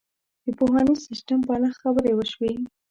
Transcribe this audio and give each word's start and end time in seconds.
د 0.45 0.47
پوهنیز 0.59 0.99
سیستم 1.07 1.39
په 1.47 1.51
اړه 1.55 1.69
خبرې 1.81 2.11
وشوې. 2.15 2.53